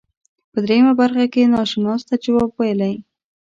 په 0.51 0.57
دریمه 0.65 0.93
برخه 1.01 1.25
کې 1.33 1.51
ناشناس 1.55 2.01
ته 2.07 2.15
جواب 2.23 2.49
ویلی. 2.57 2.95